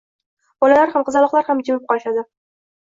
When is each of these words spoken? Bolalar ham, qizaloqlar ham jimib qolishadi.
Bolalar 0.65 0.95
ham, 0.95 1.05
qizaloqlar 1.11 1.49
ham 1.51 1.65
jimib 1.69 1.87
qolishadi. 1.95 2.29